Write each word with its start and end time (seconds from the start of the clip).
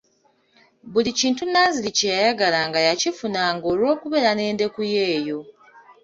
Buli 0.91 1.11
kintu 1.19 1.41
Nanziri 1.51 1.89
kye 1.97 2.09
yayagalanga 2.17 2.79
yakifunanga 2.87 3.65
olw'okubeera 3.71 4.31
n'endeku 4.33 4.81
ye 4.91 5.01
eyo. 5.17 5.39